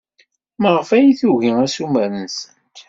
Maɣef 0.61 0.89
ay 0.97 1.09
tugi 1.19 1.51
assumer-nsent? 1.65 2.39